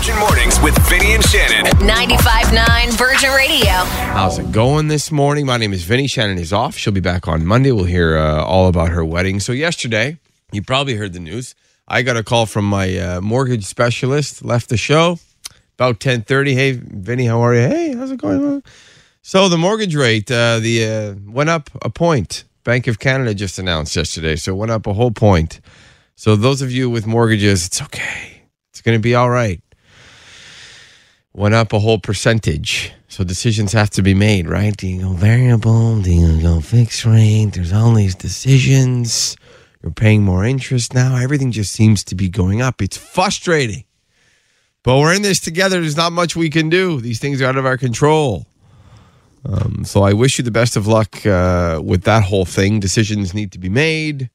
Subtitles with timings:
[0.00, 1.66] Virgin Mornings with Vinny and Shannon.
[1.72, 3.70] 95.9 Virgin Radio.
[4.14, 5.44] How's it going this morning?
[5.44, 6.06] My name is Vinny.
[6.06, 6.74] Shannon is off.
[6.74, 7.70] She'll be back on Monday.
[7.70, 9.40] We'll hear uh, all about her wedding.
[9.40, 10.16] So yesterday,
[10.52, 11.54] you probably heard the news.
[11.86, 14.42] I got a call from my uh, mortgage specialist.
[14.42, 15.18] Left the show
[15.74, 16.54] about ten thirty.
[16.54, 17.60] Hey, Vinny, how are you?
[17.60, 18.62] Hey, how's it going?
[19.20, 22.44] So the mortgage rate, uh, the uh, went up a point.
[22.64, 25.60] Bank of Canada just announced yesterday, so it went up a whole point.
[26.16, 28.44] So those of you with mortgages, it's okay.
[28.70, 29.60] It's going to be all right
[31.32, 32.92] went up a whole percentage.
[33.08, 34.76] So decisions have to be made, right?
[34.76, 36.00] Do you go variable?
[36.00, 37.50] Do you go fixed rate?
[37.54, 39.36] There's all these decisions.
[39.82, 41.16] You're paying more interest now.
[41.16, 42.82] Everything just seems to be going up.
[42.82, 43.84] It's frustrating.
[44.82, 45.80] But we're in this together.
[45.80, 47.00] There's not much we can do.
[47.00, 48.46] These things are out of our control.
[49.44, 52.80] Um, so I wish you the best of luck uh, with that whole thing.
[52.80, 54.30] Decisions need to be made.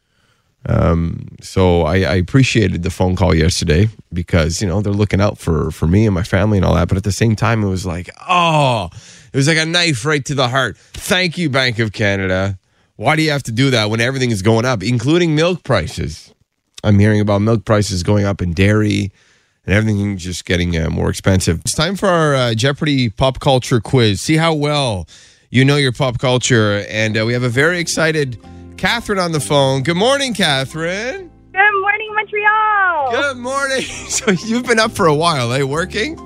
[0.68, 5.38] Um, so I, I appreciated the phone call yesterday because you know they're looking out
[5.38, 6.88] for for me and my family and all that.
[6.88, 8.90] But at the same time, it was like, oh,
[9.32, 10.78] it was like a knife right to the heart.
[10.78, 12.58] Thank you, Bank of Canada.
[12.96, 16.34] Why do you have to do that when everything is going up, including milk prices?
[16.84, 19.12] I'm hearing about milk prices going up in dairy
[19.66, 21.60] and everything just getting uh, more expensive.
[21.62, 24.22] It's time for our uh, Jeopardy pop culture quiz.
[24.22, 25.08] See how well
[25.50, 26.86] you know your pop culture.
[26.90, 28.40] And uh, we have a very excited
[28.78, 29.84] Catherine on the phone.
[29.84, 31.32] Good morning, Catherine.
[31.54, 33.12] Good morning, Montreal.
[33.12, 33.82] Good morning.
[34.16, 35.64] So you've been up for a while, eh?
[35.64, 36.18] Working?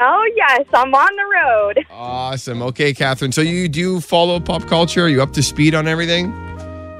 [0.00, 1.86] Oh yes, I'm on the road.
[1.90, 2.62] Awesome.
[2.62, 3.32] Okay, Catherine.
[3.32, 5.04] So you do follow pop culture?
[5.04, 6.32] Are you up to speed on everything?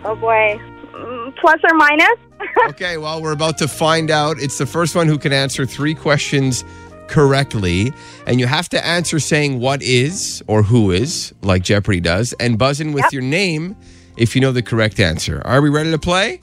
[0.05, 0.61] Oh boy,
[0.95, 2.09] Mm, plus or minus.
[2.71, 4.37] okay, well, we're about to find out.
[4.41, 6.65] It's the first one who can answer three questions
[7.07, 7.93] correctly.
[8.27, 12.59] And you have to answer saying what is or who is, like Jeopardy does, and
[12.59, 13.13] buzz in with Yep.
[13.13, 13.77] your name
[14.19, 15.41] if you know the correct answer.
[15.45, 16.43] Are we ready to play?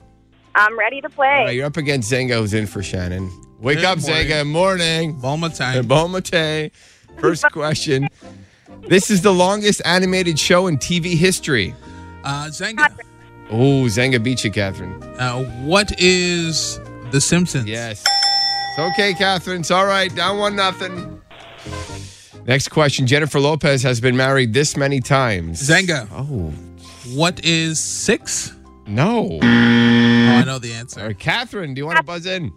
[0.54, 1.56] I'm ready to All right, play.
[1.56, 3.30] you're up against Zenga, who's in for Shannon.
[3.60, 4.26] Wake Good up, morning.
[4.26, 4.46] Zenga.
[4.46, 5.20] Morning.
[5.20, 5.86] Bulma time.
[5.88, 6.72] Bon mate.
[7.18, 8.08] First question.
[8.88, 11.74] This is the longest animated show in TV history.
[12.24, 12.88] Uh, Zenga,
[13.50, 15.00] Oh, Zenga beat you, Catherine.
[15.20, 16.80] uh, what is
[17.12, 17.66] The Simpsons?
[17.66, 18.02] Yes.
[18.70, 19.60] It's okay, Catherine.
[19.60, 20.14] It's all right.
[20.14, 21.20] Down one nothing.
[22.46, 23.06] Next question.
[23.06, 25.60] Jennifer Lopez has been married this many times.
[25.62, 26.52] Zenga, Oh,
[27.14, 28.52] what is six?
[28.86, 29.38] no.
[29.42, 29.46] Oh,
[30.38, 31.06] I know the answer.
[31.06, 32.52] right, Catherine, do you want to buzz in?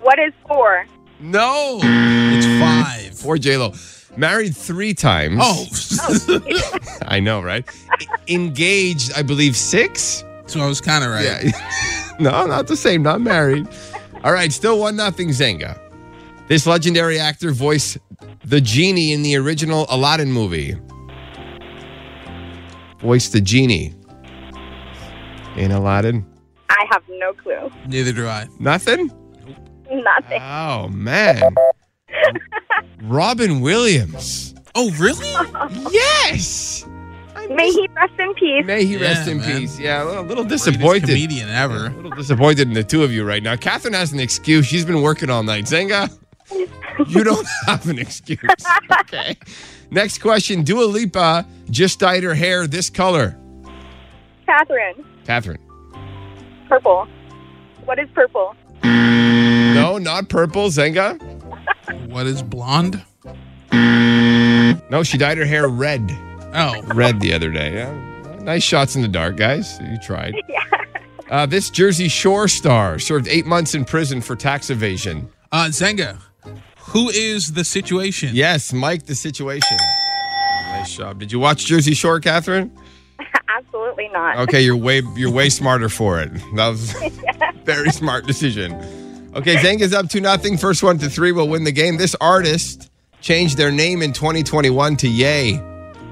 [0.00, 0.86] What is four?
[1.20, 1.78] No.
[1.82, 3.16] It's five.
[3.18, 3.72] Four J-Lo.
[4.16, 5.38] Married three times.
[5.40, 5.66] Oh,
[7.06, 7.64] I know, right?
[8.28, 10.24] Engaged, I believe, six?
[10.46, 11.24] so I was kind of right.
[11.44, 12.16] Yeah.
[12.20, 13.02] no, not the same.
[13.02, 13.66] Not married.
[14.24, 15.78] All right, still one nothing Zenga.
[16.48, 17.98] This legendary actor voiced
[18.44, 20.76] the genie in the original Aladdin movie.
[23.02, 23.92] Voiced the genie
[25.56, 26.24] in Aladdin.
[26.70, 27.70] I have no clue.
[27.86, 28.46] Neither do I.
[28.58, 29.10] Nothing.
[29.90, 30.40] Nothing.
[30.40, 31.54] Oh man.
[33.02, 34.54] Robin Williams.
[34.74, 35.28] Oh, really?
[35.92, 36.86] Yes.
[37.36, 38.64] I May he rest in peace.
[38.64, 39.60] May he rest Yeah, in man.
[39.60, 39.78] peace.
[39.78, 41.06] Yeah, a little, a little Greatest disappointed.
[41.08, 41.86] comedian ever.
[41.88, 43.56] A little disappointed in the two of you right now.
[43.56, 44.64] Catherine has an excuse.
[44.66, 45.64] She's been working all night.
[45.64, 46.08] Zenga,
[47.08, 48.40] you don't have an excuse.
[49.00, 49.36] Okay.
[49.92, 50.62] Next question.
[50.64, 53.38] Dua Lipa just dyed her hair this color.
[54.46, 55.04] Catherine.
[55.26, 55.58] Catherine.
[56.68, 57.06] Purple.
[57.84, 58.56] What is purple?
[58.82, 60.68] No, not purple.
[60.68, 61.20] Zenga.
[62.08, 63.02] What is blonde?
[63.72, 66.10] No, she dyed her hair red.
[66.54, 67.74] Oh, Red the other day.
[67.74, 68.38] Yeah.
[68.40, 69.78] Nice shots in the dark, guys.
[69.80, 70.34] You tried.
[71.30, 75.30] Uh, this Jersey Shore star served eight months in prison for tax evasion.
[75.50, 76.18] uh, Zenga,
[76.92, 78.30] who is the situation?
[78.34, 79.78] Yes, Mike, the situation.
[80.68, 81.18] Nice job.
[81.18, 82.70] Did you watch Jersey Shore, Catherine?
[83.48, 84.38] Absolutely not.
[84.38, 86.30] Okay, you're way you're way smarter for it.
[86.56, 87.10] That was a
[87.64, 88.72] very smart decision.
[89.34, 90.56] Okay, Zenga's up to nothing.
[90.58, 91.96] First one to three will win the game.
[91.96, 92.90] This artist
[93.22, 95.58] changed their name in 2021 to Ye.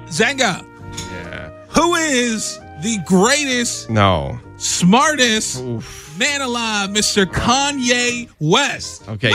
[0.06, 0.64] Zenga,
[1.12, 1.50] Yeah.
[1.68, 4.38] who is the greatest, No.
[4.60, 6.19] Smartest Oof.
[6.19, 7.25] man alive, Mr.
[7.25, 9.09] Kanye West?
[9.09, 9.32] Okay.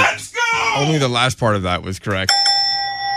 [0.78, 2.32] Only the last part of that was correct.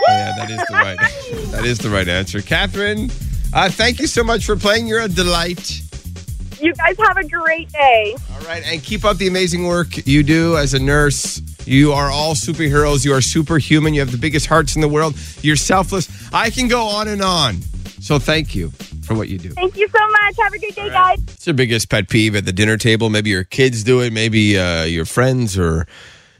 [0.07, 0.97] Yeah, that is the right.
[1.51, 2.41] that is the right answer.
[2.41, 3.11] Catherine,
[3.53, 4.87] uh, thank you so much for playing.
[4.87, 5.81] You're a delight.
[6.59, 8.15] You guys have a great day.
[8.33, 11.41] All right, and keep up the amazing work you do as a nurse.
[11.65, 13.05] You are all superheroes.
[13.05, 13.93] You are superhuman.
[13.93, 15.15] You have the biggest hearts in the world.
[15.41, 16.09] You're selfless.
[16.33, 17.61] I can go on and on.
[18.01, 18.71] So thank you
[19.09, 19.49] for what you do.
[19.49, 20.35] Thank you so much.
[20.39, 21.17] Have a good day, guys.
[21.25, 23.09] What's your biggest pet peeve at the dinner table?
[23.09, 24.13] Maybe your kids do it.
[24.13, 25.87] Maybe uh, your friends or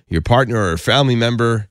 [0.07, 1.67] your partner or family member.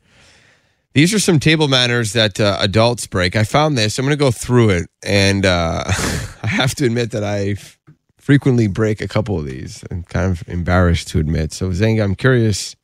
[0.95, 3.37] These are some table manners that uh, adults break.
[3.37, 3.99] I found this.
[3.99, 5.85] I'm going to go through it, and uh,
[6.43, 7.79] I have to admit that I f-
[8.17, 9.85] frequently break a couple of these.
[9.93, 11.53] I'm kind of embarrassed to admit.
[11.53, 12.75] So, Zanga, I'm curious.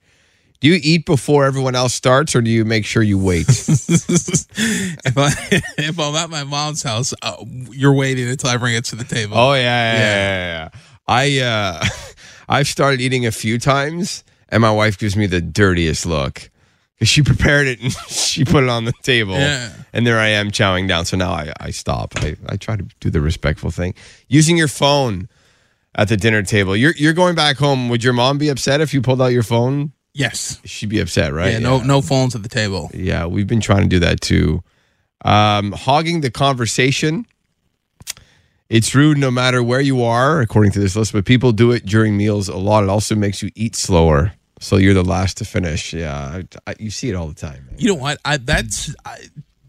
[0.65, 3.45] Do you eat before everyone else starts, or do you make sure you wait?
[3.51, 5.31] if I
[5.77, 7.37] if I'm at my mom's house, uh,
[7.71, 9.37] you're waiting until I bring it to the table.
[9.37, 9.99] Oh yeah, yeah, yeah.
[9.99, 10.81] yeah, yeah.
[11.07, 11.85] I uh,
[12.49, 16.51] I've started eating a few times, and my wife gives me the dirtiest look
[16.95, 19.71] because she prepared it and she put it on the table, Yeah.
[19.93, 21.05] and there I am chowing down.
[21.05, 22.15] So now I I stop.
[22.25, 23.93] I I try to do the respectful thing.
[24.29, 25.29] Using your phone
[25.95, 26.75] at the dinner table.
[26.75, 27.91] You're you're going back home.
[27.91, 29.93] Would your mom be upset if you pulled out your phone?
[30.15, 30.61] Yes.
[30.65, 31.53] She'd be upset, right?
[31.53, 32.91] Yeah, no no phones at the table.
[32.95, 34.63] Yeah, we've been trying to do that too.
[35.25, 37.27] Um, hogging the conversation.
[38.71, 41.85] It's rude no matter where you are, according to this list, but people do it
[41.85, 42.83] during meals a lot.
[42.83, 44.33] It also makes you eat slower.
[44.59, 45.93] So you're the last to finish.
[45.93, 47.67] Yeah, I, I, you see it all the time.
[47.67, 47.77] man.
[47.79, 48.19] You know what?
[48.25, 49.19] I that's I,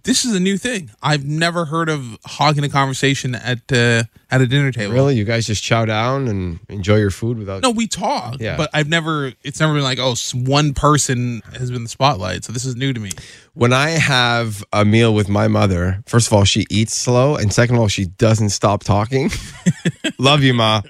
[0.05, 0.89] this is a new thing.
[1.03, 4.93] I've never heard of hogging a conversation at uh, at a dinner table.
[4.93, 5.15] Really?
[5.15, 7.61] You guys just chow down and enjoy your food without.
[7.63, 8.55] No, we talk, Yeah.
[8.55, 9.33] but I've never.
[9.43, 12.43] It's never been like, oh, one person has been the spotlight.
[12.45, 13.11] So this is new to me.
[13.53, 17.51] When I have a meal with my mother, first of all, she eats slow, and
[17.51, 19.29] second of all, she doesn't stop talking.
[20.17, 20.81] Love you, ma.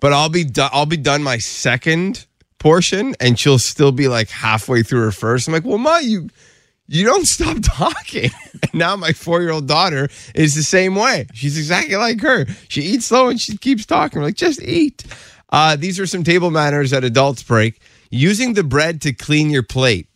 [0.00, 0.70] But I'll be done.
[0.72, 2.26] I'll be done my second
[2.58, 5.48] portion, and she'll still be like halfway through her first.
[5.48, 6.28] I'm like, well, ma, you
[6.86, 8.30] you don't stop talking.
[8.62, 11.26] And now my four year old daughter is the same way.
[11.34, 12.46] She's exactly like her.
[12.68, 14.18] She eats slow and she keeps talking.
[14.20, 15.04] We're like, just eat.
[15.50, 17.80] Uh, these are some table manners that adults break.
[18.10, 20.08] Using the bread to clean your plate.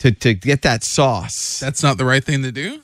[0.00, 1.60] To, to get that sauce.
[1.60, 2.80] That's not the right thing to do,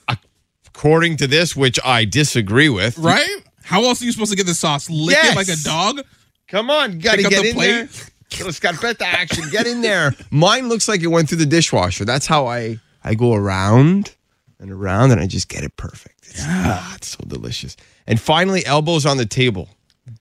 [0.67, 2.97] according to this, which I disagree with.
[2.97, 3.29] right?
[3.63, 4.89] How else are you supposed to get the sauce?
[4.89, 5.33] Lick Yes.
[5.33, 6.07] it like a dog?
[6.49, 7.67] Come on, got to Pick up get the in plate.
[7.73, 7.89] there.
[8.31, 9.45] Better action.
[9.51, 10.15] Get in there.
[10.31, 12.05] Mine looks like it went through the dishwasher.
[12.05, 14.15] That's how I I go around
[14.59, 16.29] and around, and I just get it perfect.
[16.29, 17.77] It's, ah, it's so delicious.
[18.07, 19.69] And finally, elbows on the table.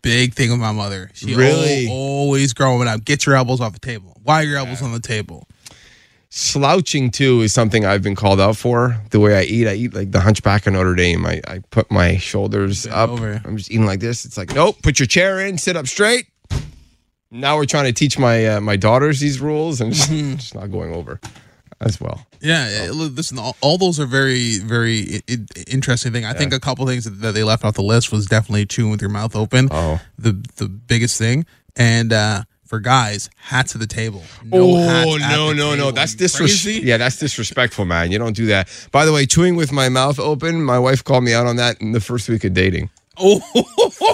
[0.02, 1.10] Big thing with my mother.
[1.14, 1.88] She Really?
[1.88, 3.04] al- always growing up.
[3.04, 4.20] Get your elbows off the table.
[4.24, 5.48] Why are your elbows on the table?
[6.32, 9.02] Slouching too is something I've been called out for.
[9.10, 11.26] The way I eat, I eat like the Hunchback of Notre Dame.
[11.26, 13.10] I, I put my shoulders up.
[13.10, 13.42] over.
[13.44, 14.26] I'm just eating like this.
[14.26, 14.78] It's like, nope.
[14.84, 15.58] Put your chair in.
[15.58, 16.28] Sit up straight.
[17.32, 20.72] Now we're trying to teach my uh, my daughters these rules, and just, just not
[20.72, 21.20] going over
[21.82, 22.26] as well.
[22.42, 25.38] Yeah, yeah, look, listen, all, all those are very, very i-
[25.68, 26.26] interesting thing.
[26.26, 29.02] I think a couple things that, they left off the list was definitely chewing with
[29.02, 29.68] your mouth open.
[29.72, 30.00] Oh.
[30.18, 31.46] the the biggest thing,
[31.76, 34.24] and uh, for guys, hats at the table.
[34.44, 35.92] No oh no no no!
[35.92, 36.84] That's disrespectful.
[36.88, 38.12] Yeah, that's disrespectful, man.
[38.12, 38.68] You don't do that.
[38.92, 40.64] By the way, chewing with my mouth open.
[40.64, 42.90] My wife called me out on that in the first week of dating.
[43.20, 43.40] Oh,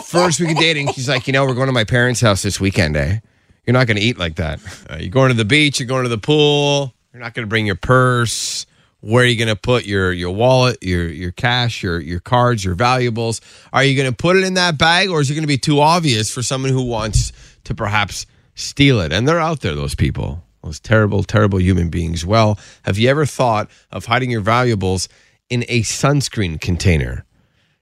[0.06, 2.60] First week of dating, she's like, you know, we're going to my parents' house this
[2.60, 3.20] weekend, eh?
[3.66, 4.60] You're not going to eat like that.
[4.90, 5.80] Uh, you're going to the beach.
[5.80, 6.94] You're going to the pool.
[7.14, 8.66] You're not going to bring your purse.
[9.02, 12.66] Where are you going to put your your wallet, your your cash, your your cards,
[12.66, 13.42] your valuables?
[13.72, 15.60] Are you going to put it in that bag, or is it going to be
[15.60, 17.32] too obvious for someone who wants
[17.66, 18.26] to perhaps
[18.56, 19.12] steal it?
[19.12, 22.26] And they're out there, those people, those terrible, terrible human beings.
[22.26, 25.08] Well, have you ever thought of hiding your valuables
[25.50, 27.25] in a sunscreen container?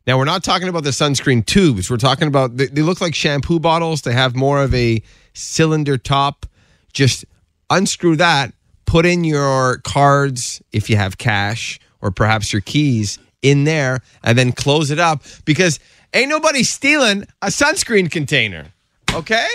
[0.05, 1.89] Now we're not talking about the sunscreen tubes.
[1.89, 4.01] We're talking about they, they look like shampoo bottles.
[4.01, 5.01] They have more of a
[5.33, 6.45] cylinder top.
[6.91, 7.25] Just
[7.69, 8.53] unscrew that.
[8.85, 14.37] Put in your cards if you have cash or perhaps your keys in there, and
[14.37, 15.79] then close it up because
[16.13, 18.67] ain't nobody stealing a sunscreen container.
[19.13, 19.47] Okay.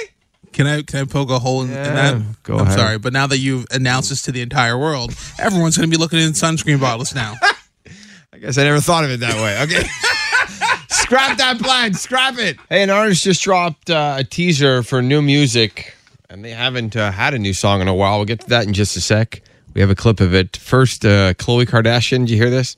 [0.53, 2.43] can I can I poke a hole in, in that?
[2.43, 2.79] go I'm ahead.
[2.79, 6.01] sorry, but now that you've announced this to the entire world, everyone's going to be
[6.01, 7.35] looking in sunscreen bottles now.
[8.33, 9.63] I guess I never thought of it that way.
[9.63, 9.89] Okay.
[11.09, 11.95] Scrap that plan.
[11.95, 12.59] Scrap it.
[12.69, 15.97] Hey, an artist just dropped uh, a teaser for new music,
[16.29, 18.19] and they haven't uh, had a new song in a while.
[18.19, 19.41] We'll get to that in just a sec.
[19.73, 20.59] We have a clip of it.
[20.59, 22.27] First, uh, Khloe Kardashian.
[22.27, 22.77] Did you hear this?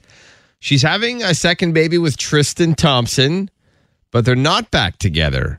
[0.60, 3.50] She's having a second baby with Tristan Thompson,
[4.12, 5.58] but they're not back together.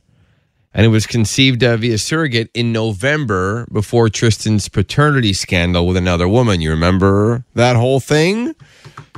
[0.73, 6.29] And it was conceived uh, via surrogate in November before Tristan's paternity scandal with another
[6.29, 6.61] woman.
[6.61, 8.55] You remember that whole thing?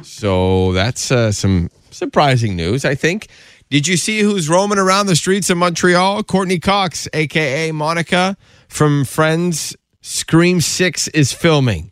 [0.02, 3.28] So that's uh, some surprising news, I think.
[3.70, 6.24] Did you see who's roaming around the streets of Montreal?
[6.24, 9.76] Courteney Cox, aka Monica from Friends.
[10.02, 11.92] Scream Six is filming,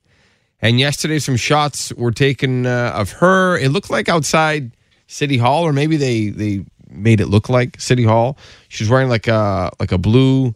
[0.61, 3.57] and yesterday some shots were taken uh, of her.
[3.57, 4.75] It looked like outside
[5.07, 8.37] City Hall, or maybe they they made it look like City Hall.
[8.67, 10.53] She's wearing like a like a blue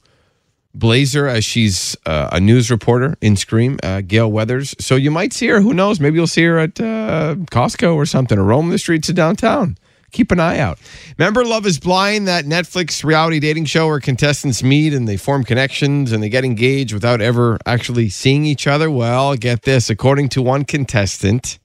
[0.76, 4.76] blazer as she's uh, a news reporter in Scream, uh, Gale Weathers.
[4.80, 5.62] So you might see her.
[5.62, 6.00] Who knows?
[6.00, 9.78] Maybe you'll see her at uh, Costco or something, or roam the streets of downtown.
[10.12, 10.80] Keep an eye out.
[11.18, 15.44] Remember Love is Blind, that Netflix reality dating show where contestants meet and they form
[15.44, 18.90] connections and they get engaged without ever actually seeing each other?
[18.90, 19.90] Well, get this.
[19.90, 21.60] According to one contestant,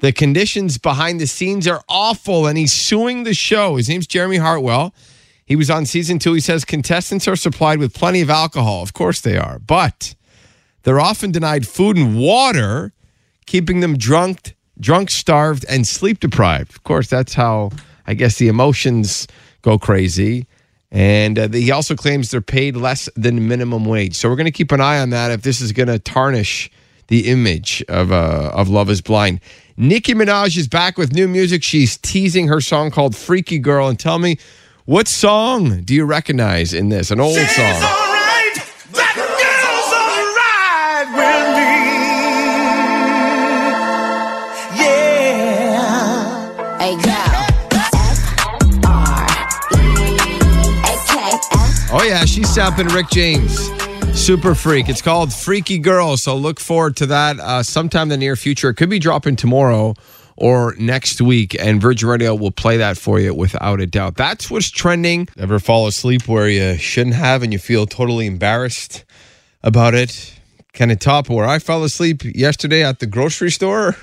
[0.00, 3.76] the conditions behind the scenes are awful and he's suing the show.
[3.76, 4.92] His name's Jeremy Hartwell.
[5.50, 6.34] He was on season two.
[6.34, 8.84] He says contestants are supplied with plenty of alcohol.
[8.84, 9.58] Of course they are.
[9.58, 10.14] But
[10.82, 12.92] They're often denied food and water,
[13.46, 16.70] keeping them drunk, drunk, starved, and sleep deprived.
[16.70, 17.70] Of course, that's how
[18.06, 19.26] I guess the emotions
[19.62, 20.46] go crazy.
[20.90, 24.16] And uh, he also claims they're paid less than minimum wage.
[24.16, 26.70] So we're going to keep an eye on that if this is going to tarnish
[27.08, 29.40] the image of uh, of Love Is Blind.
[29.76, 31.62] Nicki Minaj is back with new music.
[31.62, 34.38] She's teasing her song called "Freaky Girl." And tell me,
[34.86, 37.10] what song do you recognize in this?
[37.10, 38.06] An old song.
[46.78, 47.12] Hey, girl.
[47.72, 47.94] F
[48.84, 49.26] R
[49.72, 50.16] E
[50.82, 51.92] A K F.
[51.92, 53.70] Oh yeah, she's sampling Rick James.
[54.14, 54.88] Super Freak.
[54.88, 56.16] It's called Freaky Girl.
[56.16, 58.70] So look forward to that uh, sometime in the near future.
[58.70, 59.94] It could be dropping tomorrow
[60.40, 64.16] or next week, and Virgin Radio will play that for you without a doubt.
[64.16, 65.28] That's what's trending.
[65.38, 69.04] Ever fall asleep where you shouldn't have and you feel totally embarrassed
[69.62, 70.34] about it?
[70.72, 73.96] Kind of top where I fell asleep yesterday at the grocery store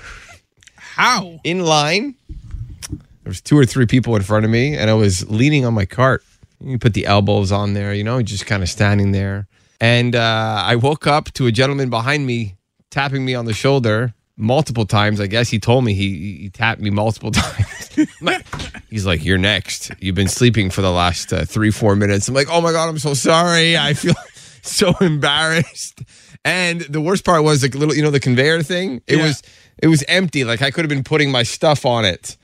[0.76, 1.40] How?
[1.42, 2.14] in line.
[2.28, 5.74] There was two or three people in front of me, and I was leaning on
[5.74, 6.22] my cart.
[6.60, 9.48] You put the elbows on there, you know, just kind of standing there.
[9.80, 12.56] And uh, I woke up to a gentleman behind me
[12.90, 15.20] tapping me on the shoulder multiple times.
[15.20, 18.06] I guess he told me he, he tapped me multiple times.
[18.22, 18.46] Like-
[18.90, 19.90] He's like, "You're next.
[20.00, 22.88] You've been sleeping for the last uh, three, four minutes." I'm like, "Oh my god,
[22.88, 23.76] I'm so sorry.
[23.76, 24.14] I feel
[24.62, 26.00] so embarrassed."
[26.44, 29.02] And the worst part was like little, you know, the conveyor thing.
[29.06, 29.24] It Yeah.
[29.26, 29.42] was
[29.82, 30.44] it was empty.
[30.44, 32.38] Like I could have been putting my stuff on it,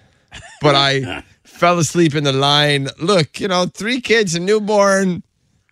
[0.61, 2.89] but I fell asleep in the line.
[3.01, 5.23] Look, you know, three kids, a newborn.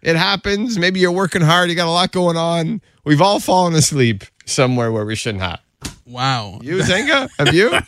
[0.00, 0.78] It happens.
[0.78, 1.68] Maybe you're working hard.
[1.68, 2.80] You got a lot going on.
[3.04, 5.60] We've all fallen asleep somewhere where we shouldn't have.
[6.06, 6.58] Wow.
[6.62, 7.28] You, Zenga?
[7.38, 7.70] Have you?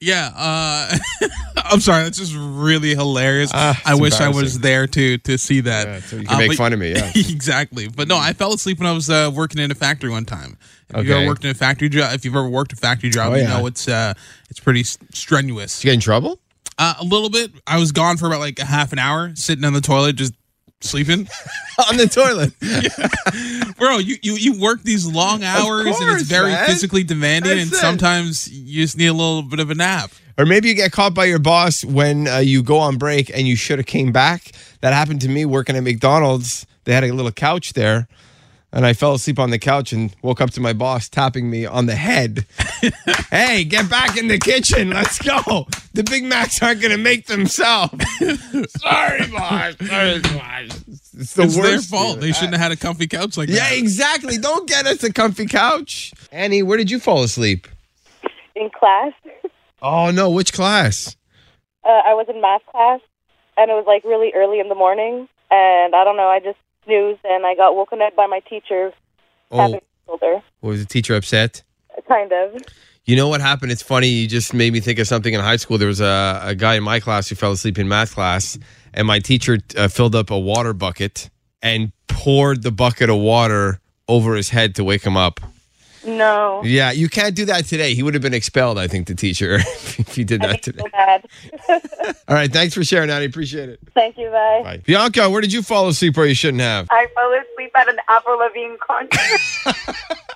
[0.00, 0.30] Yeah.
[0.36, 0.96] Uh,
[1.56, 2.02] I'm sorry.
[2.02, 3.50] That's just really hilarious.
[3.54, 5.86] Ah, I wish I was there to to see that.
[5.86, 6.92] Yeah, so you can Uh, make but- fun of me.
[6.92, 7.10] Yeah.
[7.14, 7.88] exactly.
[7.88, 10.58] But no, I fell asleep when I was uh, working in a factory one time.
[10.92, 13.32] If you've ever worked in a factory job, if you've ever worked a factory job,
[13.32, 13.58] Oh, you yeah.
[13.58, 14.14] know it's uh,
[14.50, 15.78] it's pretty strenuous.
[15.78, 16.40] Did you get in trouble?
[16.78, 17.52] Uh, a little bit.
[17.66, 20.34] I was gone for about like a half an hour, sitting on the toilet, just
[20.80, 21.28] sleeping.
[21.90, 22.52] On the toilet.
[23.78, 26.66] Bro, you, you you work these long hours and it's very man.
[26.66, 27.76] physically demanding, That's and it.
[27.76, 30.10] sometimes you just need a little bit of a nap.
[30.36, 33.46] Or maybe you get caught by your boss when uh, you go on break and
[33.46, 34.52] you should have came back.
[34.80, 36.66] That happened to me working at McDonald's.
[36.84, 38.08] They had a little couch there,
[38.72, 41.66] and I fell asleep on the couch and woke up to my boss tapping me
[41.66, 42.46] on the head.
[43.30, 44.90] hey, get back in the kitchen.
[44.90, 45.66] Let's go.
[45.92, 47.94] The Big Macs aren't going to make themselves.
[48.78, 49.74] Sorry, boss.
[49.84, 50.84] Sorry, boss.
[51.18, 52.04] It's the It's their fault.
[52.14, 52.20] feeling.
[52.20, 53.72] They shouldn't have had a comfy couch like Yeah, that.
[53.72, 54.38] Yeah, exactly.
[54.38, 56.12] Don't get us a comfy couch.
[56.30, 57.66] Annie, where did you fall asleep?
[58.54, 59.12] In class,
[59.82, 60.30] Oh, no.
[60.30, 61.16] Which class?
[61.84, 63.00] uh, I was in math class,
[63.56, 66.58] and it was like really early in the morning, and I don't know, I just
[66.84, 68.92] snoozed, and I got woken up by my teacher
[69.50, 70.42] tapping Oh, my shoulder.
[70.60, 71.62] was the teacher upset?
[72.06, 72.54] Kind of.
[73.10, 73.72] You know what happened?
[73.72, 74.06] It's funny.
[74.06, 75.78] You just made me think of something in high school.
[75.78, 78.56] There was a, a guy in my class who fell asleep in math class,
[78.94, 81.28] and my teacher uh, filled up a water bucket
[81.60, 85.40] and poured the bucket of water over his head to wake him up.
[86.06, 86.62] No.
[86.62, 87.94] Yeah, you can't do that today.
[87.94, 90.84] He would have been expelled, I think, the teacher, if he did that today.
[90.84, 91.26] so bad.
[92.28, 93.24] All right, thanks for sharing, Annie.
[93.24, 93.80] Appreciate it.
[93.92, 94.60] Thank you, bye.
[94.62, 94.82] Bye.
[94.86, 96.86] Bianca, where did you fall asleep where you shouldn't have?
[96.92, 100.16] I fell asleep at an Avril Lavigne concert.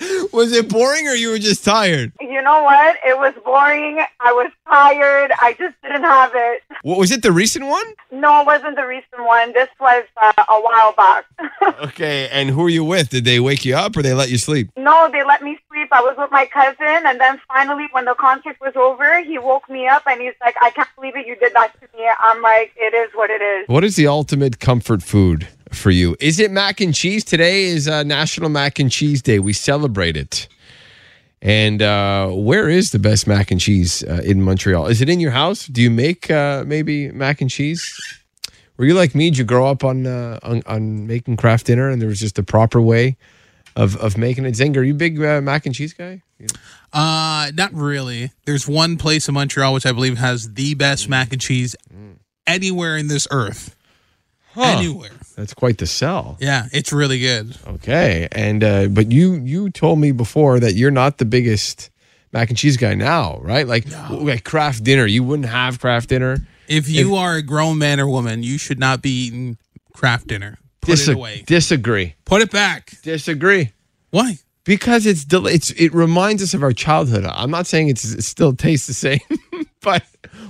[0.32, 2.12] Was it boring or you were just tired?
[2.20, 2.96] you know what?
[3.04, 3.98] It was boring.
[4.20, 5.30] I was tired.
[5.40, 6.62] I just didn't have it.
[6.82, 7.84] What, was it the recent one?
[8.10, 9.52] No, it wasn't the recent one.
[9.52, 11.24] This was uh, a while back.
[11.90, 13.08] Okay, and who were you with?
[13.10, 14.70] Did they wake you up or they let you sleep?
[14.76, 15.88] no, they let me sleep.
[15.92, 19.68] I was with my cousin, and then finally, when the concert was over, he woke
[19.68, 21.26] me up and he's like, "I can't believe it.
[21.26, 24.06] You did that to me." I'm like, "It is what it is." What is the
[24.06, 26.16] ultimate comfort food for you?
[26.20, 27.24] Is it mac and cheese?
[27.24, 29.38] Today is uh, National Mac and Cheese Day.
[29.38, 30.48] We celebrate it.
[31.42, 34.86] And uh, where is the best mac and cheese uh, in Montreal?
[34.86, 35.66] Is it in your house?
[35.66, 37.98] Do you make uh, maybe mac and cheese?
[38.76, 39.30] Were you like me?
[39.30, 42.38] Did you grow up on, uh, on on making Kraft Dinner, and there was just
[42.38, 43.16] a proper way
[43.76, 44.54] of of making it?
[44.54, 46.22] Zinger, are you a big uh, mac and cheese guy?
[46.92, 48.32] Uh, not really.
[48.46, 51.76] There's one place in Montreal which I believe has the best mac and cheese
[52.46, 53.76] anywhere in this earth.
[54.56, 55.10] Anywhere.
[55.36, 56.36] That's quite the sell.
[56.40, 57.56] Yeah, it's really good.
[57.66, 61.90] Okay, and uh, but you you told me before that you're not the biggest
[62.32, 63.66] mac and cheese guy now, right?
[63.66, 66.38] Like like Kraft Dinner, you wouldn't have Kraft Dinner.
[66.68, 69.58] If you are a grown man or woman, you should not be eating
[69.92, 70.58] Kraft Dinner.
[70.80, 71.42] Put Dis- it away.
[71.46, 72.14] Disagree.
[72.24, 72.92] Put it back.
[73.02, 73.72] Disagree.
[74.10, 74.38] Why?
[74.64, 77.24] Because it's del- it's it reminds us of our childhood.
[77.24, 79.20] I'm not saying it's, it still tastes the same,
[79.80, 80.04] but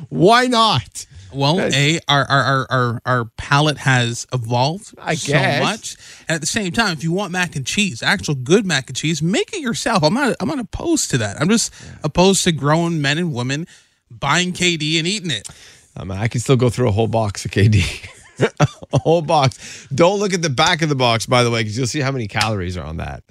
[0.09, 1.07] why not?
[1.33, 5.63] Well, a our our our our, our palate has evolved I so guess.
[5.63, 5.97] much,
[6.29, 8.97] and at the same time, if you want mac and cheese, actual good mac and
[8.97, 10.03] cheese, make it yourself.
[10.03, 11.41] I'm not I'm not opposed to that.
[11.41, 11.73] I'm just
[12.03, 13.67] opposed to grown men and women
[14.11, 15.49] buying KD and eating it.
[15.97, 18.09] I mean, I can still go through a whole box of KD.
[18.93, 19.87] a whole box.
[19.95, 22.11] Don't look at the back of the box, by the way, because you'll see how
[22.13, 23.23] many calories are on that,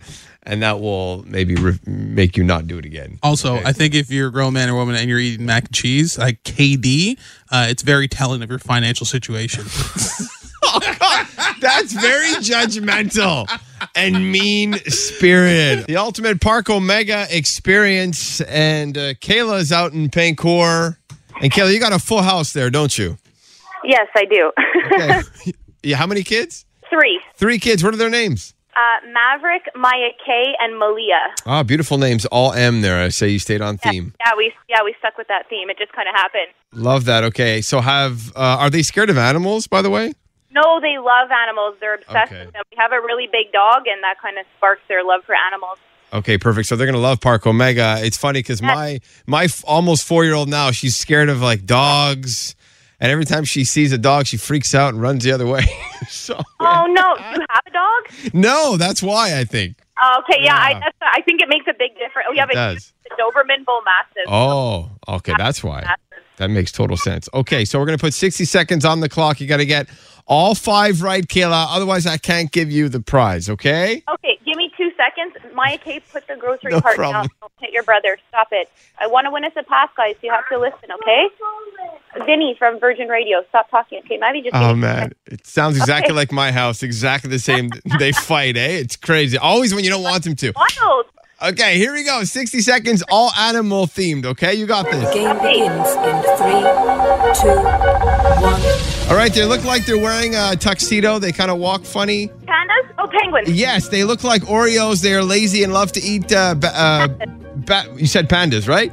[0.43, 3.19] and that will maybe re- make you not do it again.
[3.23, 3.65] Also, Okay.
[3.65, 6.17] I think if you're a grown man or woman and you're eating mac and cheese,
[6.17, 7.17] like KD,
[7.51, 9.63] uh, it's very telling of your financial situation.
[11.61, 13.47] That's very judgmental
[13.95, 15.85] and mean spirited.
[15.87, 20.97] The ultimate Park Omega experience, and uh, Kayla is out in Pincourt.
[21.41, 23.17] And Kayla, you got a full house there, don't you?
[23.83, 24.51] Yes, I do.
[24.93, 25.53] Okay.
[25.83, 25.95] yeah.
[25.97, 26.65] How many kids?
[26.89, 27.19] Three.
[27.35, 27.83] Three kids.
[27.83, 28.53] What are their names?
[28.75, 31.33] Uh, Maverick, Maya K, and Malia.
[31.45, 32.25] Ah, beautiful names.
[32.27, 33.03] All M there.
[33.03, 34.13] I say you stayed on theme.
[34.25, 35.69] Yeah, we yeah we stuck with that theme.
[35.69, 36.47] It just kind of happened.
[36.73, 37.23] Love that.
[37.25, 37.61] Okay.
[37.61, 39.67] So have uh, are they scared of animals?
[39.67, 40.13] By the way.
[40.51, 41.75] No, they love animals.
[41.79, 42.45] They're obsessed Okay.
[42.45, 42.63] with them.
[42.71, 45.77] We have a really big dog, and that kind of sparks their love for animals.
[46.11, 46.67] Okay, perfect.
[46.67, 47.97] So they're gonna love Park Omega.
[47.99, 51.65] It's funny because my my f- almost four year old now she's scared of like
[51.65, 52.55] dogs,
[52.99, 55.63] and every time she sees a dog, she freaks out and runs the other way.
[56.09, 58.33] so Oh no, you have a dog?
[58.33, 59.77] no, that's why I think.
[60.01, 60.79] Oh, okay, yeah, I Yeah.
[60.79, 62.27] that's, I think it makes a big difference.
[62.29, 62.93] Oh, we have It a does.
[63.19, 64.23] Doberman Bull Mastiff.
[64.27, 65.85] Oh, okay, that's why.
[66.37, 67.27] That makes total sense.
[67.33, 69.41] Okay, so we're gonna put sixty seconds on the clock.
[69.41, 69.89] You got to get
[70.25, 71.65] all five right, Kayla.
[71.69, 73.49] Otherwise, I can't give you the prize.
[73.49, 74.03] Okay.
[74.07, 75.35] Okay, give me two seconds.
[75.53, 77.27] Maya K, put the grocery No cart problem.
[77.27, 77.29] down.
[77.89, 78.17] Don't hit your brother.
[78.29, 78.69] Stop it.
[78.99, 80.15] I want to win us a pass, guys.
[80.21, 81.27] You have to listen, okay?
[82.25, 83.43] Vinny from Virgin Radio.
[83.49, 84.17] Stop talking, okay?
[84.17, 84.55] Maybe just.
[84.55, 86.15] Oh man, it sounds exactly Okay.
[86.15, 86.83] like my house.
[86.83, 87.69] Exactly the same.
[87.99, 88.77] they fight, eh?
[88.79, 89.37] It's crazy.
[89.37, 90.53] Always when you don't want them to.
[90.55, 91.05] Wild.
[91.41, 92.25] Okay, here we go.
[92.25, 94.25] 60 seconds, all animal themed.
[94.25, 95.13] Okay, you got this.
[95.13, 96.65] Game begins in three,
[97.39, 98.61] two, one.
[99.09, 101.17] All right, they look like they're wearing a tuxedo.
[101.17, 102.27] They kind of walk funny.
[102.27, 102.91] Pandas?
[102.97, 103.49] Oh, penguins.
[103.49, 105.01] Yes, they look like Oreos.
[105.01, 106.29] They are lazy and love to eat.
[106.33, 107.07] Uh, ba- uh,
[107.95, 108.91] you said pandas, right?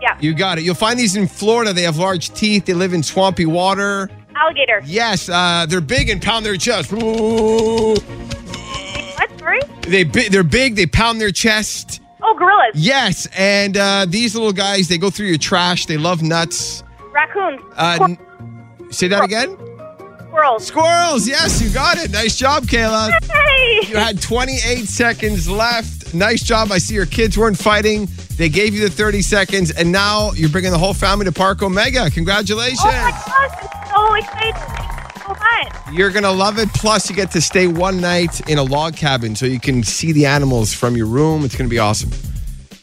[0.00, 0.16] Yeah.
[0.20, 0.64] You got it.
[0.64, 1.72] You'll find these in Florida.
[1.72, 2.66] They have large teeth.
[2.66, 4.10] They live in swampy water.
[4.34, 4.82] Alligator.
[4.84, 6.92] Yes, uh, they're big and pound their chest.
[6.92, 7.94] Ooh.
[7.94, 9.38] What?
[9.38, 9.60] Sorry?
[9.88, 10.76] They bi- they're big.
[10.76, 12.00] They pound their chest.
[12.22, 12.72] Oh, gorillas.
[12.74, 15.86] Yes, and uh, these little guys, they go through your trash.
[15.86, 16.82] They love nuts.
[17.12, 17.62] Raccoons.
[17.76, 19.56] Uh, n- say that again.
[20.28, 20.66] Squirrels.
[20.66, 21.26] Squirrels.
[21.28, 22.10] Yes, you got it.
[22.10, 23.10] Nice job, Kayla.
[23.24, 23.88] Hey!
[23.88, 25.95] You had 28 seconds left.
[26.14, 26.72] Nice job.
[26.72, 28.08] I see your kids weren't fighting.
[28.36, 31.62] They gave you the 30 seconds, and now you're bringing the whole family to Park
[31.62, 32.10] Omega.
[32.10, 32.80] Congratulations.
[32.82, 34.54] Oh my gosh, I'm so excited.
[34.54, 35.94] Thank you so much.
[35.96, 36.68] You're going to love it.
[36.74, 40.12] Plus, you get to stay one night in a log cabin so you can see
[40.12, 41.44] the animals from your room.
[41.44, 42.10] It's going to be awesome.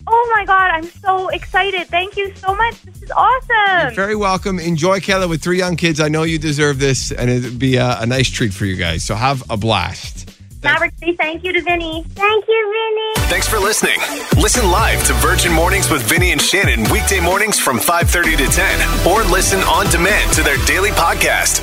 [0.06, 1.88] Oh my god, I'm so excited.
[1.88, 2.82] Thank you so much.
[2.82, 3.88] This is awesome.
[3.88, 4.60] You're Very welcome.
[4.60, 6.00] Enjoy, Kayla, with three young kids.
[6.02, 9.06] I know you deserve this, and it'd be a, a nice treat for you guys.
[9.06, 10.33] So have a blast.
[10.63, 12.04] Maverick, say thank you to Vinny.
[12.10, 12.73] Thank you,
[13.15, 13.28] Vinny.
[13.28, 13.99] Thanks for listening.
[14.41, 19.08] Listen live to Virgin Mornings with Vinny and Shannon weekday mornings from 5:30 to 10
[19.08, 21.62] or listen on demand to their daily podcast.